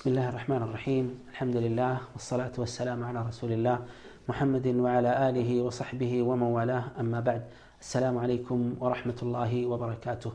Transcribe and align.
بسم 0.00 0.10
الله 0.10 0.28
الرحمن 0.28 0.62
الرحيم 0.62 1.06
الحمد 1.32 1.56
لله 1.56 1.94
والصلاة 2.14 2.54
والسلام 2.58 3.04
على 3.04 3.20
رسول 3.28 3.52
الله 3.52 3.78
محمد 4.28 4.66
وعلى 4.84 5.10
آله 5.28 5.50
وصحبه 5.66 6.12
ومن 6.28 6.50
والاه 6.56 6.84
أما 7.00 7.20
بعد 7.20 7.42
السلام 7.84 8.14
عليكم 8.24 8.58
ورحمة 8.80 9.18
الله 9.24 9.52
وبركاته 9.70 10.30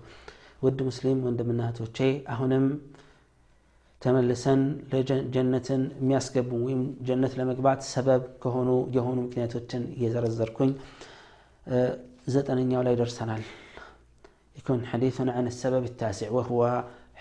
ود 0.63 0.77
مسلم 0.89 1.17
ወንድምናቶቼ 1.27 1.97
አሁንም 2.33 2.65
ተመልሰን 4.01 4.61
ጀነትን 5.35 5.81
የሚያስገቡ 6.01 6.51
ወይም 6.67 6.83
ጀነት 7.09 7.33
ለመግባት 7.39 7.81
ሰበብ 7.93 8.21
ከሆኑ 8.45 8.69
የሆኑ 8.97 9.17
ምክንያቶችን 9.27 9.83
እየዘረዘርኩኝ 9.97 10.71
ዘጠነኛው 12.35 12.83
ላይ 12.89 12.97
ደርሰናል 13.01 13.43
يكون 14.59 14.79
حديثنا 14.91 15.31
عن 15.37 15.45
السبب 15.53 15.83
التاسع 15.91 16.27
وهو 16.37 16.61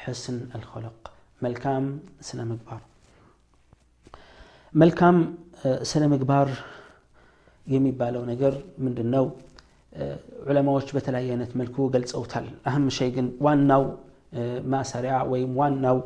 حسن 0.03 0.37
الخلق 0.59 0.99
መልካም 1.46 1.86
ስነ 2.28 2.40
ምግባር 2.52 2.82
መልካም 4.74 5.18
ስነ 5.92 6.04
ምግባር 6.14 6.50
የሚባለው 7.68 8.24
ነገር 8.32 8.54
ምንድን 8.86 9.10
ነው 9.16 9.26
ዑለማዎች 10.48 10.88
በተለያየ 10.96 11.30
አይነት 11.36 11.52
መልኩ 11.60 11.76
ገልጸውታል 11.96 12.48
አህም 12.70 12.86
ሸይ 12.98 13.10
ግን 13.16 13.28
ዋናው 13.46 13.84
ማሰሪያ 14.74 15.16
ወይም 15.32 15.52
ዋናው 15.62 15.98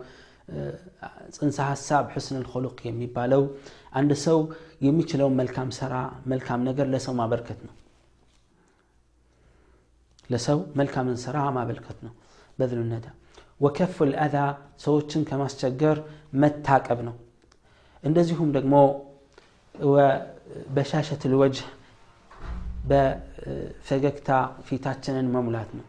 ጽንሰ 1.35 1.57
ሀሳብ 1.71 2.05
ሕስን 2.15 2.37
ልኮሉቅ 2.43 2.77
የሚባለው 2.89 3.43
አንድ 3.99 4.11
ሰው 4.25 4.39
የሚችለውን 4.87 5.35
መልካም 5.41 5.69
ስራ 5.79 5.93
መልካም 6.33 6.61
ነገር 6.69 6.87
ለሰው 6.93 7.13
ማበርከት 7.21 7.59
ነው 7.67 7.73
ለሰው 10.29 10.59
መልካምን 10.79 11.17
ስራ 11.25 11.37
ማበልከት 11.57 11.97
ነው 12.05 12.13
በዝሉ 12.59 12.81
ነዳ 12.93 13.07
ወከፍ 13.61 13.95
ልአዛ 14.09 14.35
ሰዎችን 14.85 15.21
ከማስቸገር 15.29 15.97
መታቀብ 16.41 16.99
ነው 17.07 17.15
እንደዚሁም 18.03 18.49
ደግሞ 18.57 18.75
በሻሸት 20.75 21.23
ልወጅህ 21.31 21.67
በፈገግታ 22.89 24.29
ፊታችንን 24.67 25.27
መሙላት 25.35 25.69
ነው 25.77 25.85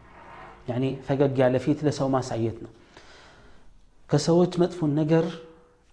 ያኒ 0.69 0.85
ፈገግ 1.07 1.35
ያለ 1.41 1.55
ፊት 1.65 1.79
ለሰው 1.87 2.07
ማሳየት 2.15 2.57
ነው 2.65 2.71
ከሰዎች 4.09 4.53
መጥፎን 4.61 4.91
ነገር 5.01 5.25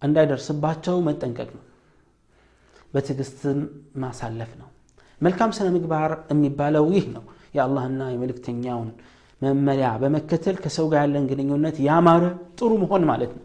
እንዳይደርስባቸው 0.02 0.97
መጠንቀቅ 1.08 1.48
ነው 1.56 1.64
በትዕግስትም 2.94 3.58
ማሳለፍ 4.05 4.50
ነው 4.61 4.69
መልካም 5.20 5.50
ስነ 5.56 5.69
ምግባር 5.77 6.12
የሚባለው 6.33 6.86
ይህ 6.97 7.05
ነው 7.16 7.25
የአላህና 7.56 8.02
የመልእክተኛውን 8.14 8.91
መመሪያ 9.41 9.88
በመከተል 10.02 10.55
ከሰው 10.63 10.85
ጋር 10.91 11.02
ያለን 11.03 11.25
ግንኙነት 11.31 11.77
ያማረ 11.88 12.23
ጥሩ 12.59 12.71
መሆን 12.83 13.03
ማለት 13.09 13.31
ነው። 13.38 13.44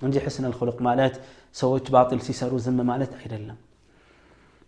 እንጂ 0.00 0.16
ሕስን 0.24 0.46
ልኩልቅ 0.50 0.78
ማለት 0.86 1.14
ሰዎች 1.56 1.84
ባጢል 1.94 2.20
ሲሰሩ 2.26 2.52
ዝም 2.64 2.80
ማለት 2.88 3.12
አይደለም። 3.20 3.58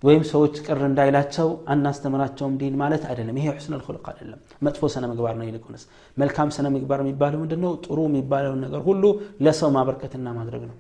ወይም 0.03 0.23
ሰዎች 0.31 0.55
ቅር 0.65 0.81
እንዳይላቸው 0.89 1.49
አናስተምራቸውም 1.73 2.55
ዲን 2.61 2.75
ማለት 2.81 3.03
አይደለም። 3.11 3.37
ይሄ 3.39 3.47
ሕስን 3.57 3.75
ልኩልቅ 3.77 4.05
አይደለም። 4.11 4.41
መጥፎ 4.63 4.91
ስነ 4.95 5.05
ምግባር 5.13 5.35
ነው 5.39 5.47
ይልቁንስ። 5.49 5.83
መልካም 6.17 6.49
ስነ 6.57 6.67
ምግባር 6.75 7.01
የሚባለው 7.05 7.41
ምንድን 7.43 7.65
ጥሩ 7.85 7.99
የሚባለውን 8.09 8.61
ነገር 8.67 8.83
ሁሉ 8.89 9.03
ለሰው 9.47 9.71
ማበርከትና 9.77 10.29
ማድረግ 10.39 10.63
ነው። 10.71 10.77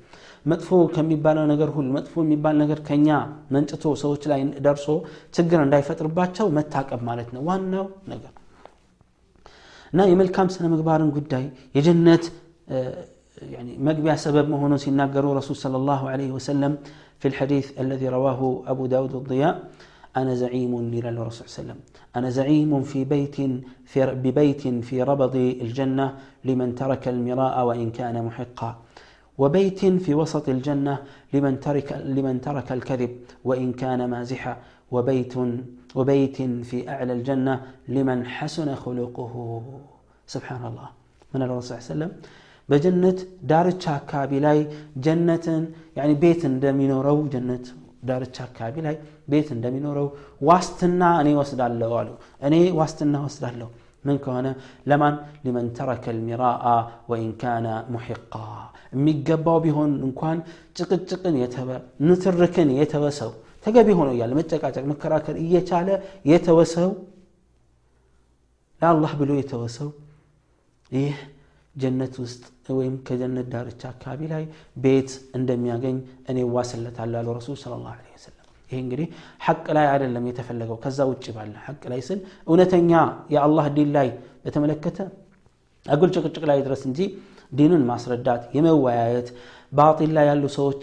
መጥፎ 0.46 0.69
ከሚባለው 0.94 1.44
ነገር 1.52 1.69
ሁሉ 1.76 1.88
መጥፎ 1.96 2.14
የሚባል 2.24 2.56
ነገር 2.62 2.80
ከኛ 2.88 3.08
መንጭቶ 3.54 3.84
ሰዎች 4.02 4.24
ላይ 4.32 4.41
ደርሶ 4.66 4.86
ችግር 5.34 5.60
እንዳይፈጥርባቸው 5.64 6.48
መታቀብ 6.58 7.02
ማለት 7.10 7.30
ነው። 7.36 7.42
ዋናው 7.48 7.86
ነገር 8.08 8.32
እና 9.94 10.02
የመልካም 10.11 10.47
ስነ 10.55 10.66
ምግባርን 10.73 11.09
ጉዳይ 11.17 11.45
የጀነት 11.77 12.23
መግቢያ 13.88 14.13
ሰበብ 14.23 14.47
መሆኑን 14.53 14.80
ሲናገሩ 14.85 15.25
ረሱል 15.39 15.58
صلى 15.63 15.77
الله 15.81 16.02
عليه 16.13 16.30
وسلم 16.38 16.72
في 17.22 17.27
الحديث 17.31 17.66
الذي 17.83 18.08
رواه 18.17 18.39
أبو 18.72 18.83
داود 18.94 19.13
الضياء 19.22 19.55
أنا 20.19 20.33
زعيم 20.44 20.73
إلى 20.97 21.09
الرسول 21.09 21.45
صلى 21.45 21.52
الله 21.52 21.55
عليه 21.55 21.61
وسلم 21.61 21.80
أنا 22.17 22.30
زعيم 22.30 22.72
في 22.91 22.99
بيت 23.13 23.38
في 23.91 24.00
ببيت 24.25 24.63
في 24.88 24.95
ربض 25.12 25.35
الجنة 25.66 26.07
لمن 26.47 26.69
ترك 26.81 27.03
المراء 27.16 27.56
وإن 27.67 27.88
كان 28.00 28.16
محقا 28.28 28.72
وبيت 29.41 29.81
في 30.06 30.12
وسط 30.22 30.45
الجنة 30.56 30.95
لمن 31.34 31.53
ترك 31.66 31.90
لمن 32.17 32.35
ترك 32.47 32.67
الكذب 32.78 33.12
وإن 33.47 33.67
كان 33.81 34.00
مازحا 34.13 34.53
وبيت 34.95 35.34
وبيت 35.97 36.38
في 36.69 36.78
أعلى 36.94 37.13
الجنة 37.17 37.53
لمن 37.95 38.19
حسن 38.35 38.69
خلقه 38.84 39.34
سبحان 40.34 40.63
الله 40.69 40.88
من 41.34 41.41
الرسول 41.45 41.63
صلى 41.66 41.73
الله 41.75 41.84
عليه 41.85 41.94
وسلم 41.94 42.12
بجنة 42.69 43.17
دار 43.51 43.67
الشاكابي 43.73 44.38
لاي 44.45 44.59
جنة 45.06 45.47
يعني 45.97 46.13
بيت 46.23 46.41
እንደሚኖረው 46.51 47.17
ጀነት 47.34 47.66
ዳርቻ 48.07 48.35
አካባቢ 48.47 48.75
ላይ 48.85 48.95
ቤት 49.31 49.47
እንደሚኖረው 49.56 50.07
ዋስትና 50.50 51.01
እኔ 51.22 51.29
ወስዳለሁ 51.40 51.91
አሉ 52.01 52.09
እኔ 52.47 52.56
ዋስትና 52.79 53.16
ወስዳለሁ 53.28 53.69
ምን 54.07 54.17
ከሆነ 54.23 54.47
ለማን 54.90 55.16
ሊመን 55.45 55.67
ተረከ 55.78 56.06
ልሚራአ 56.17 56.66
ወኢን 57.12 57.31
ካነ 57.41 57.67
ሙሒቃ 57.94 58.34
የሚገባው 58.95 59.57
ቢሆን 59.66 59.91
እንኳን 60.07 60.38
ጭቅጭቅን 60.78 61.35
የተበ 61.44 61.69
ንትርክን 62.07 62.69
የተወሰው 62.79 63.31
ተገቢ 63.64 63.88
ሆኖ 63.98 64.08
እያለ 64.14 64.32
መጨቃጨቅ 64.38 64.84
መከራከር 64.91 65.36
እየቻለ 65.44 65.88
የተወሰው 66.30 66.91
ለአላህ 68.82 69.12
ብሎ 69.20 69.30
የተወሰው 69.38 69.88
ይህ 70.92 71.14
ጀነት 71.74 72.14
ውስጥ 72.22 72.42
ወይም 72.76 72.94
ከጀነት 73.06 73.47
ዳርቻ 73.53 73.82
አካባቢ 73.92 74.20
ላይ 74.32 74.44
ቤት 74.84 75.10
እንደሚያገኝ 75.38 75.97
እኔ 76.30 76.38
ዋስለታለሁ 76.54 77.19
አሉ 77.20 77.28
ረሱል 77.38 77.56
ስለ 77.62 77.72
ላሁ 77.76 77.94
ወሰለም። 78.14 78.41
ይሄ 78.70 78.78
እንግዲህ 78.82 79.06
ሐቅ 79.47 79.64
ላይ 79.76 79.86
አይደለም 79.92 80.24
የተፈለገው። 80.30 80.76
ከዛ 80.84 80.98
ውጭ 81.10 81.24
ባለ 81.36 81.54
ሐቅ 81.66 81.82
ላይ 81.92 82.00
ስል 82.08 82.20
እውነተኛ 82.48 82.92
የአላህ 83.34 83.66
ዲን 83.76 83.91
ላይ 83.97 84.08
በተመለከተ 84.44 84.98
አጉል 85.86 86.10
ጭቅጭቅ 86.16 86.44
ላይ 86.50 86.58
ድረስ 86.66 86.82
እንጂ 86.88 87.00
ዲንን 87.59 87.84
ማስረዳት 87.90 88.41
የመወያየት 88.57 89.29
ባጢል 89.78 90.12
ላይ 90.17 90.25
ያሉ 90.29 90.44
ሰዎች 90.57 90.81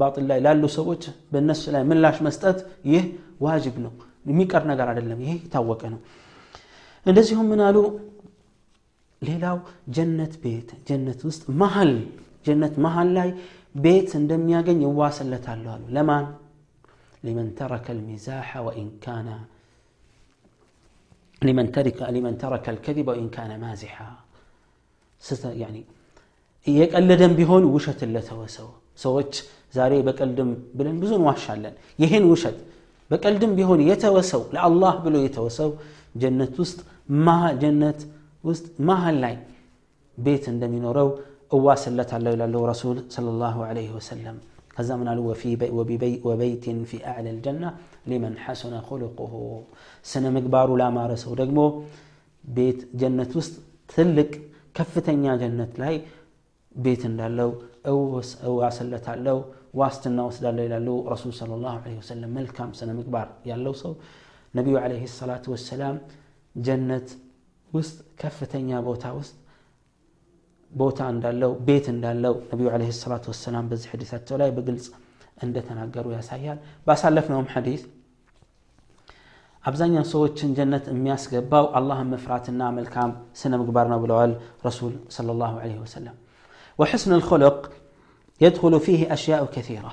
ባጢል 0.00 0.24
ላይ 0.30 0.38
ላሉ 0.46 0.64
ሰዎች 0.78 1.02
በእነሱ 1.32 1.62
ላይ 1.74 1.82
ምላሽ 1.90 2.16
መስጠት 2.26 2.58
ይህ 2.92 3.04
ዋጅብ 3.46 3.76
ነው 3.84 3.92
የሚቀር 4.30 4.64
ነገር 4.70 4.86
አይደለም 4.92 5.20
ይሄ 5.24 5.32
የታወቀ 5.44 5.82
ነው 5.94 6.00
እንደዚሁም 7.06 7.46
ምን 7.52 7.60
አሉ 7.68 7.78
ሌላው 9.22 9.56
ጀነት 9.96 10.34
ቤት 10.42 10.68
ጀነት 10.88 11.20
ውስጥ 11.28 11.42
መሀል 11.62 11.92
ጀነት 12.46 12.74
መሀል 12.84 13.08
ላይ 13.18 13.30
ቤት 13.84 14.10
እንደሚያገኝ 14.20 14.78
ይዋስለታለሁ 14.86 15.70
አሉ 15.76 15.84
ለማን 15.96 16.26
ሊመን 17.26 17.48
ተረከ 17.58 17.86
ልሚዛሐ 17.98 18.50
ወኢን 18.68 18.90
ካነ 19.06 19.30
لمن 21.42 21.66
ترك 21.72 21.98
لمن 22.14 22.34
ترك 22.38 22.64
الكذب 22.68 23.06
وإن 23.08 23.26
كان 23.36 23.50
مازحا 23.60 24.10
يعني 25.62 25.82
እየቀለደም 26.66 27.32
ቢሆን 27.38 27.62
ውሸትን 27.74 28.10
ለተወሰው 28.14 28.68
ሰዎች 29.04 29.32
ዛሬ 29.76 29.92
በቀልድም 30.06 30.50
ብለን 30.78 30.96
ብዙ 31.02 31.12
እንዋሻለን 31.20 31.74
ይህን 32.02 32.24
ውሸት 32.32 32.56
በቀልድም 33.10 33.52
ቢሆን 33.58 33.80
የተወሰው 33.90 34.42
ለአላህ 34.54 34.94
ብሎ 35.04 35.14
የተወሰው 35.26 35.70
ጀነት 36.22 36.54
ውስጥ 36.62 36.78
ጀነት 37.62 38.00
ውስጥ 38.48 38.66
መሀል 38.88 39.16
ላይ 39.24 39.34
ቤት 40.18 40.44
እንደሚኖረው 40.52 41.08
እዋስለታለሁ 41.56 42.30
ይላለው 42.36 42.62
ረሱል 42.72 42.96
صلى 43.14 43.30
الله 43.34 43.56
عليه 43.70 43.90
وسلم 43.98 44.36
ከዛ 44.76 44.90
ምን 45.00 45.08
አሉ 45.12 45.20
ወበይትን 46.28 46.78
ፊ 46.90 46.92
አዕላ 47.10 47.26
ልጀና 47.36 47.64
ሊመን 48.10 48.34
ሐሱነ 48.44 48.74
ኩልቁሁ 48.88 49.32
ስነ 50.10 50.24
ምግባሩ 50.36 50.68
ላማረ 50.80 51.10
ሰው 51.24 51.32
ደግሞ 51.40 51.58
ቤት 52.44 52.80
ጀነት 53.00 53.32
ውስጥ 53.38 53.54
ትልቅ 53.92 54.30
ከፍተኛ 54.75 55.33
ጀነት 55.41 55.73
ላይ 55.83 55.95
ቤት 56.75 57.01
እንዳለው 57.09 57.51
እዋስለታለው 58.49 59.37
ዋስትና 59.79 60.19
ወስዳለሁ 60.27 60.63
ይላሉ 60.67 60.89
ረሱል 61.13 61.31
ለ 61.51 61.57
ላሁ 61.63 61.75
ለ 61.85 61.95
ወሰለም 62.01 62.31
መልካም 62.37 62.69
ስነ 62.79 62.89
ምግባር 62.99 63.27
ያለው 63.49 63.73
ሰው 63.83 63.93
ነቢዩ 64.53 64.75
ለ 64.91 64.99
ሰላቱ 65.19 65.45
ወሰላም 65.55 65.95
ጀነት 66.55 67.07
ውስጥ 67.71 67.97
ከፍተኛ 68.21 68.69
ቦታ 68.87 69.05
ውስጥ 69.19 69.35
ቦታ 70.71 70.99
እንዳለው 71.13 71.51
ቤት 71.67 71.85
እንዳለው 71.93 72.35
ነቢዩ 72.51 72.69
ለ 72.83 72.91
ሰላቱ 73.03 73.25
ወሰላም 73.33 73.65
በዚህ 73.71 73.89
ሐዲሳቸው 73.95 74.37
ላይ 74.41 74.51
በግልጽ 74.57 74.87
እንደተናገሩ 75.45 76.05
ያሳያል 76.17 76.59
ባሳለፍነውም 76.87 77.47
ሐዲስ 77.55 77.81
አብዛኛው 79.68 80.04
ሰዎችን 80.12 80.50
ጀነት 80.58 80.84
የሚያስገባው 80.90 81.64
አላህን 81.78 82.08
መፍራትና 82.14 82.60
መልካም 82.78 83.10
ስነ 83.40 83.52
ምግባር 83.62 83.86
ነው 83.92 83.98
ብለዋል 84.04 84.32
ረሱል 84.68 84.92
صلى 85.16 85.30
الله 85.34 85.52
عليه 85.62 85.78
وسلم 85.84 86.14
وحسن 86.78 87.10
الخلق 87.18 87.58
يدخل 88.40 88.74
فيه 88.86 89.00
أشياء 89.16 89.42
كثيرة 89.56 89.92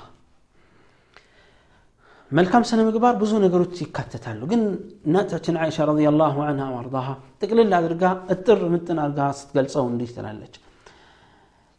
መልካም 2.30 2.62
ስነ 2.70 2.80
ምግባር 2.88 3.14
ብዙ 3.20 3.32
ነገሮች 3.44 3.74
ይካተታሉ 3.84 4.40
ግን 4.50 4.62
እናታችን 5.08 5.54
አይሻ 5.64 5.76
ረዲየላሁ 5.90 6.34
አንሃ 6.48 6.66
ወአርዳሃ 6.74 7.08
ጥቅልል 7.40 7.70
አድርጋ 7.78 8.04
እጥር 8.34 8.60
ምጥን 8.72 8.98
አድርጋ 9.04 9.20
ስትገልጸው 9.38 9.84
እንዲህ 9.92 10.10
ትላለች 10.16 10.54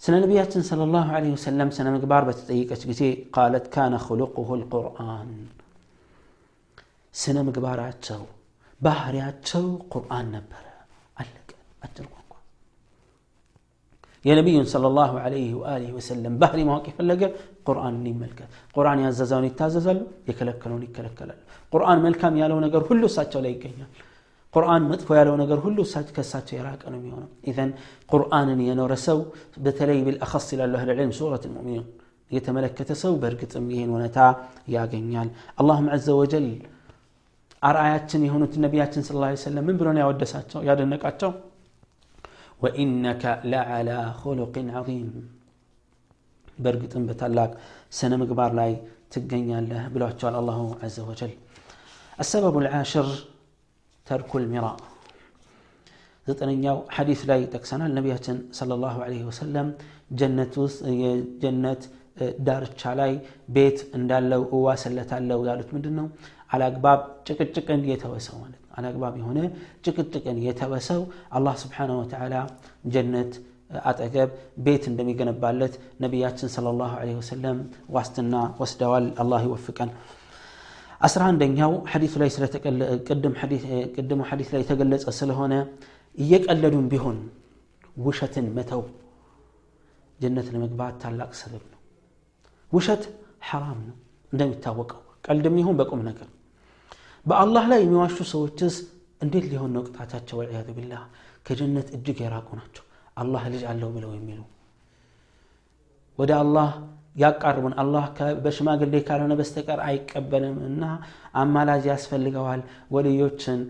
ስለ 0.02 0.14
ነቢያችን 0.24 0.62
صلى 0.70 0.84
الله 0.88 1.08
عليه 1.18 1.32
وسلم 1.38 1.68
ስነ 1.78 1.88
ምግባር 1.96 2.24
በተጠየቀች 2.30 2.82
ጊዜ 2.92 3.02
ቃለት 3.36 3.66
ካነ 3.74 3.94
خلقه 4.08 4.50
القرآن 4.60 5.30
ስነ 7.15 7.39
ምግባራቸው 7.49 8.23
ባህሪያቸው 8.81 9.65
ቁርአን 9.93 10.27
ነበረ 10.37 10.65
አለቀ 11.17 11.51
አጭር 11.85 12.07
ቋንቋ 12.15 12.33
የነቢዩን 14.25 14.67
صለ 14.73 14.85
ላሁ 14.97 15.13
ለህ 15.27 15.53
ወአሊህ 15.61 15.93
ወሰለም 15.97 16.35
ባህሪ 16.43 16.61
ማወቅ 16.69 16.87
የፈለገ 16.91 17.23
ቁርአንን 17.69 18.07
ይመልከት 18.13 18.49
ቁርአን 18.77 19.01
ያዘዘውን 19.05 19.47
ይታዘዛሉ 19.49 20.01
የከለከለውን 20.31 20.85
ይከለከላሉ 20.89 21.41
ቁርአን 21.73 22.01
መልካም 22.07 22.35
ያለው 22.43 22.59
ነገር 22.67 22.83
ሁሉ 22.91 23.03
እሳቸው 23.11 23.41
ላይ 23.45 23.53
ይገኛል 23.57 23.91
ቁርአን 24.55 24.83
መጥፎ 24.91 25.09
ያለው 25.19 25.35
ነገር 25.43 25.59
ሁሉ 25.65 25.79
ከእሳቸው 26.17 26.55
የራቀ 26.59 26.83
ነው 26.93 26.99
የሚሆነው 27.01 27.31
ኢዘን 27.51 27.71
ቁርአንን 28.11 28.61
የኖረ 28.67 28.95
ሰው 29.07 29.19
በተለይ 29.65 29.99
ብልአኸስ 30.07 30.47
ይላሉ 30.55 30.75
አህል 30.81 30.91
ዕልም 30.95 31.13
ሱረት 31.19 31.45
ልሙእሚኑን 31.49 31.89
የተመለከተ 32.31 32.91
ሰው 33.03 33.13
በእርግጥም 33.23 33.67
ይህን 33.75 33.91
እውነታ 33.93 34.19
ያገኛል 34.75 35.29
አላሁም 35.61 35.89
ዘ 36.05 36.15
ወጀል 36.21 36.47
አርአያችን 37.69 38.25
የሆኑት 38.27 38.55
ነቢያችን 38.65 39.05
ስለ 39.09 39.17
ላ 39.23 39.29
ሰለም 39.47 39.65
ምን 39.69 39.77
ብሎን 39.81 39.99
ያወደሳቸው? 40.03 40.61
ያደነቃቸው? 40.69 41.31
ወኢነከ 42.65 43.23
ለዓላ 43.53 43.91
ኮሎቅን 44.21 44.69
ዓظም 44.81 45.09
በእርግጥም 46.65 47.07
በታላቅ 47.09 47.51
ስነ 47.99 48.13
ምግባር 48.23 48.53
ላይ 48.61 48.73
ትገኛለህ 49.15 49.83
ብሏቸዋል 49.95 50.37
አላሁ 50.43 50.61
ዘ 50.97 51.01
ወጀል። 51.11 51.33
السبب 52.23 52.55
العاشر 52.63 53.07
ترك 54.07 54.31
المراء 54.41 54.77
زتنياو 56.27 56.79
حديث 56.97 57.21
لا 57.29 57.37
يتكسنا 57.43 57.85
النبي 57.91 58.13
صلى 58.59 58.75
الله 58.79 58.97
عليه 59.07 59.23
وسلم 59.31 59.67
جنة 60.21 60.55
جنة 61.43 61.81
دار 62.49 62.63
الشالاي 62.71 63.13
بيت 63.57 63.79
اندالو 63.97 64.43
واسلة 64.67 65.11
اللو 65.21 65.41
قالت 65.49 65.69
من 65.75 65.83
دنو 65.85 66.07
አላግባብ 66.55 67.01
ጭቅጭቅን 67.29 67.83
የተወሰው 67.91 68.37
ማለት 68.43 68.61
ነው 68.61 68.71
አላግባብ 68.79 69.15
የሆነ 69.21 69.39
ጭቅጭቅን 69.87 70.39
የተወሰው 70.47 71.03
አላህ 71.39 71.55
ስብሓን 71.63 71.93
ወተላ 72.01 72.35
ጀነት 72.95 73.33
አጠገብ 73.91 74.31
ቤት 74.65 74.85
እንደሚገነባለት 74.91 75.75
ነቢያችን 76.05 76.51
ለ 76.57 76.73
ላሁ 76.81 76.93
ለ 77.09 77.15
ወሰለም 77.21 77.59
ዋስትና 77.97 78.35
ወስደዋል 78.63 79.07
አላህ 79.23 79.41
ይወፍቀን 79.47 79.91
አስራ 81.01 81.23
አንደኛው 81.31 81.73
ሐዲቱ 81.93 82.15
ላይ 82.23 82.29
ቅድሙ 83.97 84.21
ሐዲት 84.31 84.51
ላይ 84.55 84.61
የተገለጸ 84.63 85.05
ስለሆነ 85.21 85.55
እየቀለዱም 86.19 86.87
ቢሆን 86.93 87.19
ውሸትን 88.05 88.47
መተው 88.57 88.83
ጀነት 90.19 90.47
ለመግባት 90.55 90.95
ታላቅ 91.03 91.31
ሰበብ 91.41 91.65
ነው 91.73 91.81
ውሸት 92.73 93.03
ሐራም 93.49 93.81
ነው 93.89 93.97
እንደሚታወቀው 94.33 95.01
ቀልድም 95.27 95.57
ይሁን 95.61 95.77
በቁም 95.81 96.01
ነገር 96.09 96.29
በአላህ 97.27 97.65
ላይ 97.71 97.81
የሚዋሹ 97.83 98.17
ሰዎችስ 98.31 98.75
እንዴት 99.23 99.45
ሊሆን 99.51 99.71
ነው 99.75 99.83
ቅጣታቸው? 99.89 100.37
ወልዕያዙ 100.41 100.69
ቢላህ 100.79 101.03
ከጀነት 101.47 101.89
እጅግ 101.97 102.19
የራቁ 102.25 102.49
ናቸው። 102.59 102.85
አላህ 103.17 103.43
ልጅ 103.53 103.63
አለው 103.71 103.91
ብለው 103.95 104.11
የሚሉ 104.17 104.41
ወደ 106.19 106.31
አላህ 106.43 106.69
ያቃርቡን። 107.17 107.75
አላህ 107.83 108.05
በሽማግሌ 108.45 108.95
ካልሆነ 109.09 109.33
በስተቀር 109.41 109.81
አይቀበልም 109.87 110.57
እና 110.69 110.83
አማላጅ 111.35 111.85
ያስፈልገዋል። 111.93 112.63
ወልዮችን 112.95 113.61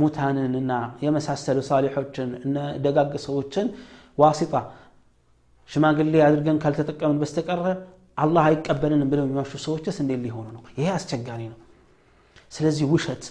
ሙታንን 0.00 0.54
እና 0.62 0.72
የመሳሰሉ 1.04 1.58
ሳሊሖችን 1.70 2.30
ደጋግ 2.84 3.12
ሰዎችን 3.26 3.68
ዋሲጣ 4.18 4.54
ሽማግሌ 5.70 6.14
አድርገን 6.26 6.58
ካልተጠቀምን 6.62 7.20
በስተቀረ 7.20 7.66
አላህ 8.18 8.44
አይቀበልንም 8.50 9.08
ብለው 9.12 9.24
የሚዋሹ 9.26 9.52
ሰዎችስ 9.66 9.96
እንዴት 10.02 10.20
ሊሆኑ 10.26 10.46
ነው? 10.56 10.62
ይሄ 10.78 10.88
አስቸጋሪ 10.96 11.42
ነው 11.52 11.58
ስለዚህ 12.52 12.86
ውሸት 12.94 13.24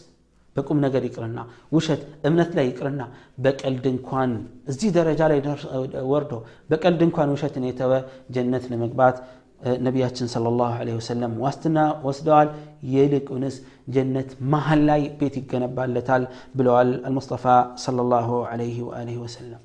በቁም 0.56 0.80
ነገር 0.86 1.04
ይቅርና 1.08 1.40
ውሸት 1.76 2.02
እምነት 2.30 2.52
ላይ 2.58 2.66
ይቅርና 2.70 3.04
በቀልድ 3.44 3.86
እንኳን 3.94 4.32
እዚህ 4.72 4.90
ደረጃ 4.98 5.22
ላይ 5.32 5.40
ወርዶ 6.12 6.34
በቀልድ 6.70 7.02
እንኳን 7.08 7.32
ውሸትን 7.36 7.66
የተወ 7.70 7.94
ጀነት 8.36 8.66
ለመግባት 8.74 9.18
ነቢያችን 9.88 10.30
ለ 10.46 10.50
ላሁ 10.60 10.96
ወሰለም 11.00 11.34
ዋስትና 11.44 11.80
ወስደዋል 12.08 12.50
ይልቁንስ 12.94 13.58
ጀነት 13.96 14.32
መሀል 14.54 14.82
ላይ 14.90 15.04
ቤት 15.20 15.38
ይገነባለታል 15.42 16.26
ብለዋል 16.58 16.92
አልሙስጠፋ 17.10 17.46
ለ 18.00 18.10
ላሁ 18.14 18.30
ወሰለም 19.26 19.62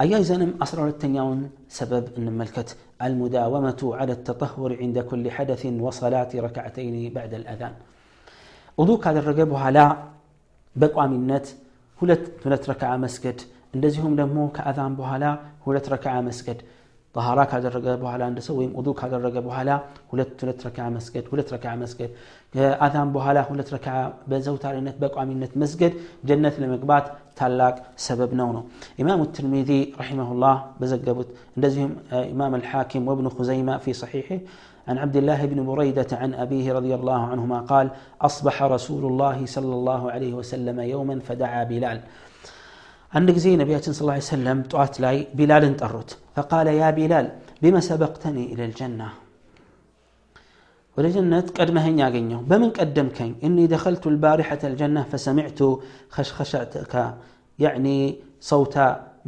أي 0.00 0.16
أيزنم 0.16 0.54
أسرار 0.62 0.88
التنيون 0.88 1.50
سبب 1.68 2.08
إن 2.18 2.32
ملكت 2.32 2.76
المداومة 3.02 3.80
على 3.82 4.12
التطهر 4.12 4.76
عند 4.80 4.98
كل 4.98 5.30
حدث 5.30 5.66
وصلاة 5.66 6.28
ركعتين 6.34 7.12
بعد 7.12 7.34
الأذان. 7.34 7.72
أضوك 8.78 9.06
هذا 9.06 9.18
الرقب 9.18 9.54
على 9.54 9.96
بقوا 10.76 11.06
من 11.06 11.26
نت 11.26 11.46
هلت 12.02 12.68
ركعة 12.70 12.96
مسجد. 12.96 13.40
اندزهم 13.74 14.16
لمو 14.20 14.48
كأذان 14.48 14.94
بهلا 14.94 15.38
هلت 15.66 15.88
ركعة 15.88 16.20
مسجد. 16.20 16.62
ጠሃራ 17.15 17.39
ካደረገ 17.49 17.87
በኋላ 18.03 18.21
አንድ 18.29 18.39
ሰው 18.45 18.55
ወይም 18.59 18.71
ውዱ 18.77 18.89
ካደረገ 18.99 19.35
በኋላ 19.47 19.71
ሁለት 20.11 20.31
ሁለት 20.43 20.61
ረክዓ 20.67 20.85
መስገድ 20.95 21.25
ሁለት 21.31 21.49
ረክዓ 21.55 21.73
መስገድ 21.81 22.11
ከአዛን 22.53 23.09
በኋላ 23.15 23.39
ሁለት 23.49 23.69
ረክዓ 23.75 23.95
በዘውታሪነት 24.31 24.95
በቋሚነት 25.01 25.53
መስገድ 25.63 25.93
ጀነት 26.29 26.55
ለመግባት 26.63 27.05
ታላቅ 27.39 27.75
ሰበብ 28.05 28.31
ነው 28.41 28.49
ነው 28.57 28.63
ኢማሙ 29.03 29.21
ትርሚዚ 29.37 29.71
ረሒመሁላህ 30.01 30.57
በዘገቡት 30.81 31.29
እንደዚሁም 31.57 31.93
ኢማም 32.33 32.55
አልሐኪም 32.59 33.05
ወብኑ 33.11 33.29
ኹዘይማ 33.39 33.79
ፊ 33.85 33.97
ሰሒሕ 34.03 34.29
عن 34.87 34.97
عبد 35.03 35.17
الله 35.21 35.45
بن 35.51 35.59
بريدة 35.65 36.11
عن 36.21 36.31
أبيه 36.43 36.65
رضي 36.73 36.93
الله 36.99 37.21
عنهما 37.31 37.59
قال 37.71 37.87
أصبح 38.27 38.55
رسول 38.75 39.03
الله 39.09 39.37
صلى 39.55 39.73
الله 39.79 40.01
عليه 40.13 40.33
وسلم 40.39 40.77
يوما 40.93 41.15
فدعا 41.27 41.61
بلال 41.71 41.99
عند 43.15 43.29
زي 43.43 43.53
نبياتنا 43.61 43.93
صلى 43.95 44.03
الله 44.05 44.17
عليه 44.17 44.33
وسلم 44.33 44.57
طوات 44.71 44.93
لاي 45.03 45.17
بلال 45.37 45.63
انطرت 45.71 46.09
فقال 46.35 46.67
يا 46.81 46.89
بلال 46.97 47.27
بما 47.61 47.79
سبقتني 47.89 48.43
إلى 48.53 48.63
الجنة 48.69 49.09
ولجنة 50.95 51.45
قد 51.57 51.69
ما 51.75 51.81
هن 51.85 51.95
ياغنيو 52.01 52.39
بمن 52.49 52.69
قدم 52.77 53.07
كين 53.17 53.31
إني 53.45 53.65
دخلت 53.75 54.03
البارحة 54.13 54.61
الجنة 54.69 55.01
فسمعت 55.11 55.59
خشخشتك 56.15 56.93
يعني 57.63 57.97
صوت 58.49 58.75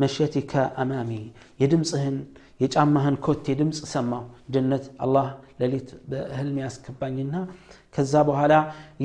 مشيتك 0.02 0.54
أمامي 0.82 1.24
يدمصهن 1.64 2.16
የጫማህን 2.64 3.16
ኮቴ 3.26 3.46
ድምፅ 3.60 3.80
ሰማው 3.94 4.22
ጀነት 4.54 4.86
አላህ 5.06 5.26
ሌሊት 5.62 5.90
በህልም 6.12 6.58
ያስገባኝና 6.64 7.36
ከዛ 7.96 8.14
በኋላ 8.30 8.54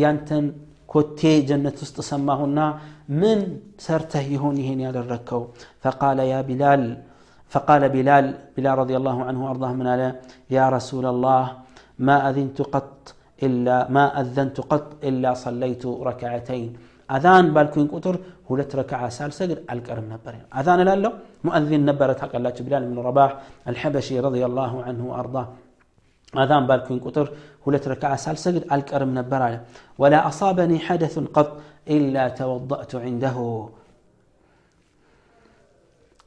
ያንተን 0.03 0.47
ኮቴ 0.93 1.21
ጀነት 1.49 1.77
ውስጥ 1.85 1.97
ሰማሁና 2.11 2.61
ምን 3.21 3.41
ሰርተህ 3.85 4.27
ይሆን 4.35 4.57
ይሄን 4.63 4.81
ያደረግከው 4.87 5.43
ፈቃለ 5.85 6.19
ያ 6.33 6.37
ቢላል 6.51 6.85
فقال 7.53 7.83
بلال 7.95 8.27
بلال 8.57 8.75
رضي 8.83 8.95
الله 9.01 9.19
عنه 9.29 9.41
وارضاه 9.47 9.73
من 9.79 9.87
على 9.93 10.09
يا 10.57 10.65
رسول 10.77 11.05
الله 11.15 11.45
ما 12.07 12.17
اذنت 12.29 12.59
قط 12.75 12.95
الا 13.47 13.77
ما 13.97 14.05
اذنت 14.21 14.57
قط 14.71 14.89
الا 15.09 15.31
صليت 15.45 15.85
ركعتين 16.09 16.71
አዛን 17.15 17.47
ባልኩኝ 17.55 17.87
ቁጥር 17.97 18.17
ሁለት 18.49 18.73
ረክዓ 18.79 19.01
ሳልሰግድ 19.17 19.59
አልቀርም 19.73 20.07
ነበር 20.13 20.35
አዛን 20.59 20.81
እላለሁ 20.83 21.11
ሙአዚን 21.47 21.83
ነበረ 21.89 22.09
ታውቃላችሁ 22.21 22.63
ቢላል 22.67 22.85
ብን 22.91 22.99
ረባህ 23.07 23.31
አልሐበሺ 23.71 24.09
ረዲየላሁ 24.27 24.73
አንሁ 24.91 25.07
አርዳ 25.21 25.37
አዛን 26.34 26.66
ባልኩኝ 26.70 26.98
ቁጥር 27.08 27.28
ሁለት 27.66 27.86
ረክዓ 27.92 28.12
ሳልሰግድ 28.24 28.64
አልቀርም 28.76 29.12
ነበር 29.20 29.42
አለ 29.48 29.56
ወላ 30.00 30.16
አሳበኒ 30.30 30.72
ሐደሱን 30.88 31.28
ቀጥ 31.36 31.50
ኢላ 31.96 32.26
ተወضأቱ 32.40 32.92
ዒንደሁ 33.06 33.38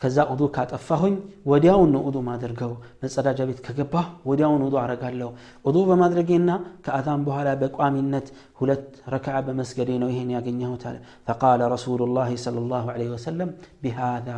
ከዛ 0.03 0.17
ኡዱ 0.33 0.43
ካጠፋሁኝ 0.55 1.15
ወዲያውን 1.51 1.89
ነው 1.95 2.03
ኡዱ 2.09 2.17
ማድርገው 2.29 2.73
መጸዳጃ 3.03 3.41
ቤት 3.49 3.61
ከገባ 3.67 3.95
ወዲያውን 4.29 4.63
ኡዱ 4.67 4.75
አረጋለሁ 4.83 5.31
ኡዱ 5.65 5.77
በማድረጌና 5.89 6.51
ከአዛን 6.85 7.23
በኋላ 7.29 7.49
በቋሚነት 7.63 8.27
ሁለት 8.61 8.85
ረክዓ 9.15 9.37
በመስገዴ 9.47 9.91
ነው 10.03 10.11
ይሄን 10.13 10.31
ያገኘሁት 10.37 10.85
አለ 10.91 10.97
ፈቃለ 11.29 11.61
ረሱሉ 11.75 12.01
ላ 12.17 12.27
ለ 12.57 12.65
ላሁ 12.73 12.87
ለ 13.01 13.09
ወሰለም 13.17 13.51
ቢሃዛ 13.85 14.29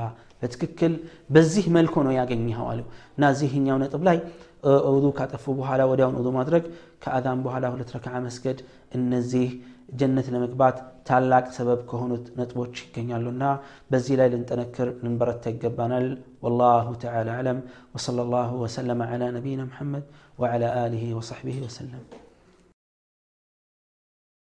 በትክክል 0.43 0.93
በዚህ 1.35 1.65
መልኩ 1.77 1.95
ነው 2.07 2.15
ያገኘኸው 2.19 2.67
አለው 2.73 2.87
እና 3.17 3.33
እዚህኛው 3.35 3.79
ነጥብ 3.83 4.03
ላይ 4.09 4.19
ውዱ 4.95 5.07
ካጠፉ 5.19 5.45
በኋላ 5.59 5.83
ወዲያውን 5.91 6.17
ውዱ 6.21 6.29
ማድረግ 6.39 6.65
ከአዛን 7.05 7.43
በኋላ 7.47 7.67
ሁለት 7.75 7.91
ረክዓ 7.97 8.15
መስገድ 8.27 8.59
እነዚህ 8.99 9.49
ጀነት 10.01 10.27
ለመግባት 10.35 10.77
ታላቅ 11.09 11.45
ሰበብ 11.57 11.81
ከሆኑት 11.91 12.27
ነጥቦች 12.39 12.75
ይገኛሉና 12.85 13.45
በዚህ 13.93 14.17
ላይ 14.21 14.29
ልንጠነክር 14.35 14.89
ልንበረታ 15.05 15.53
ይገባናል 15.55 16.07
ወላሁ 16.45 16.89
ተዓላ 17.05 17.31
አለም 17.41 17.61
ወሰለ 17.97 18.29
ላሁ 18.35 18.51
ወሰለማ 18.65 19.11
ዓላ 19.13 19.33
ነቢይና 19.39 19.65
ሙሐመድ 19.71 20.05
ወዓላ 20.43 20.73
አሊህ 20.83 21.05
ወሰሕቢህ 21.21 21.59
ወሰለም 21.67 22.05